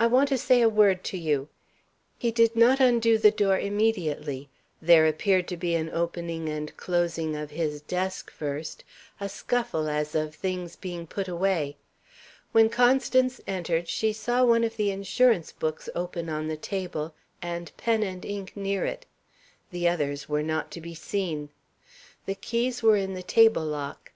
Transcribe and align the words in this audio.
I 0.00 0.08
want 0.08 0.28
to 0.30 0.36
say 0.36 0.62
a 0.62 0.68
word 0.68 1.04
to 1.04 1.16
you." 1.16 1.48
He 2.18 2.32
did 2.32 2.56
not 2.56 2.80
undo 2.80 3.18
the 3.18 3.30
door 3.30 3.56
immediately. 3.56 4.48
There 4.82 5.06
appeared 5.06 5.46
to 5.46 5.56
be 5.56 5.76
an 5.76 5.90
opening 5.90 6.48
and 6.48 6.76
closing 6.76 7.36
of 7.36 7.52
his 7.52 7.82
desk, 7.82 8.28
first 8.32 8.82
a 9.20 9.28
scuffle, 9.28 9.88
as 9.88 10.16
of 10.16 10.34
things 10.34 10.74
being 10.74 11.06
put 11.06 11.28
away. 11.28 11.76
When 12.50 12.68
Constance 12.68 13.40
entered, 13.46 13.86
she 13.86 14.12
saw 14.12 14.44
one 14.44 14.64
of 14.64 14.76
the 14.76 14.90
insurance 14.90 15.52
books 15.52 15.88
open 15.94 16.28
on 16.28 16.48
the 16.48 16.56
table, 16.56 17.14
the 17.40 17.70
pen 17.76 18.02
and 18.02 18.24
ink 18.24 18.56
near 18.56 18.84
it; 18.86 19.06
the 19.70 19.88
others 19.88 20.28
were 20.28 20.42
not 20.42 20.72
to 20.72 20.80
be 20.80 20.96
seen. 20.96 21.48
The 22.24 22.34
keys 22.34 22.82
were 22.82 22.96
in 22.96 23.14
the 23.14 23.22
table 23.22 23.64
lock. 23.64 24.10